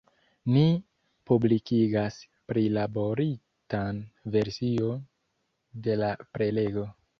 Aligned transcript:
Ni 0.53 0.61
publikigas 1.31 2.17
prilaboritan 2.53 4.01
version 4.39 5.07
de 5.89 6.01
la 6.05 6.13
prelego. 6.27 6.91